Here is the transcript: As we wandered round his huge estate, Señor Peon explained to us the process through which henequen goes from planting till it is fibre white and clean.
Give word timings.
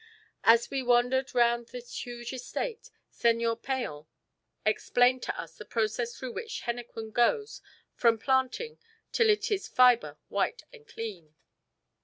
As 0.43 0.71
we 0.71 0.81
wandered 0.81 1.35
round 1.35 1.69
his 1.69 1.95
huge 1.95 2.33
estate, 2.33 2.89
Señor 3.13 3.61
Peon 3.61 4.07
explained 4.65 5.21
to 5.21 5.39
us 5.39 5.55
the 5.59 5.63
process 5.63 6.17
through 6.17 6.31
which 6.31 6.63
henequen 6.65 7.11
goes 7.13 7.61
from 7.93 8.17
planting 8.17 8.79
till 9.11 9.29
it 9.29 9.51
is 9.51 9.67
fibre 9.67 10.17
white 10.27 10.63
and 10.73 10.87
clean. 10.87 11.35